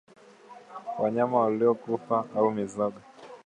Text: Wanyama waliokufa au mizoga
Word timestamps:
Wanyama 0.99 1.39
waliokufa 1.39 2.25
au 2.35 2.51
mizoga 2.51 2.99